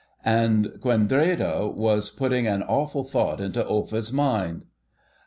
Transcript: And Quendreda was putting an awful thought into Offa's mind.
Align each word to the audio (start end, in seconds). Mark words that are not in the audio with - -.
And 0.25 0.79
Quendreda 0.81 1.69
was 1.75 2.09
putting 2.09 2.47
an 2.47 2.63
awful 2.63 3.03
thought 3.03 3.39
into 3.39 3.63
Offa's 3.63 4.11
mind. 4.11 4.65